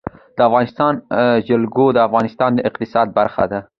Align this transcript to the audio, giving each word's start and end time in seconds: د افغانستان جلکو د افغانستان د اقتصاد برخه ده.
د 0.35 0.39
افغانستان 0.49 0.93
جلکو 1.47 1.85
د 1.91 1.97
افغانستان 2.07 2.49
د 2.55 2.59
اقتصاد 2.69 3.07
برخه 3.19 3.43
ده. 3.51 3.59